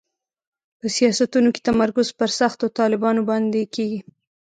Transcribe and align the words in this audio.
په 0.79 0.85
سیاستونو 0.97 1.49
کې 1.53 1.61
تمرکز 1.69 2.07
پر 2.19 2.29
سختو 2.39 2.65
طالبانو 2.79 3.21
باندې 3.29 3.61
کېږي. 3.75 3.99